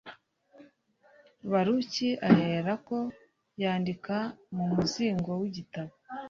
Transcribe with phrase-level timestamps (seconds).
[1.51, 2.97] Baruki aherako
[3.61, 4.15] yandika
[4.55, 5.93] mu muzingo w igitabo